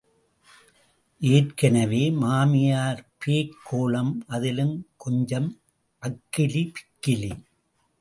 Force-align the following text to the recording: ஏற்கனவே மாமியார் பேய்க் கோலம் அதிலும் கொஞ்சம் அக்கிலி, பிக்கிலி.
ஏற்கனவே 1.21 2.09
மாமியார் 2.11 3.03
பேய்க் 3.19 3.57
கோலம் 3.63 4.23
அதிலும் 4.27 4.87
கொஞ்சம் 4.97 5.49
அக்கிலி, 6.03 6.71
பிக்கிலி. 6.73 7.31